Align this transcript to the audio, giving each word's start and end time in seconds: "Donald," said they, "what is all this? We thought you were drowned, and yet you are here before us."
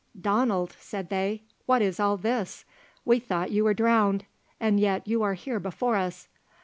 "Donald," 0.19 0.75
said 0.79 1.09
they, 1.09 1.43
"what 1.67 1.79
is 1.79 1.99
all 1.99 2.17
this? 2.17 2.65
We 3.05 3.19
thought 3.19 3.51
you 3.51 3.63
were 3.65 3.75
drowned, 3.75 4.25
and 4.59 4.79
yet 4.79 5.07
you 5.07 5.21
are 5.21 5.35
here 5.35 5.59
before 5.59 5.95
us." 5.95 6.27